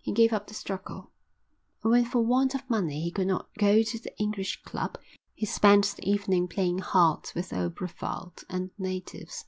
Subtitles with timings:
[0.00, 1.12] He gave up the struggle,
[1.84, 4.98] and when for want of money he could not go to the English Club
[5.34, 9.44] he spent the evening playing hearts with old Brevald and the natives.